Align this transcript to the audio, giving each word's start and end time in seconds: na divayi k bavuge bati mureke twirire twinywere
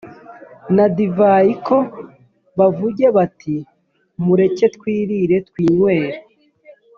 na 0.75 0.85
divayi 0.95 1.51
k 1.65 1.67
bavuge 2.57 3.05
bati 3.15 3.55
mureke 4.25 4.65
twirire 4.75 5.37
twinywere 5.47 6.17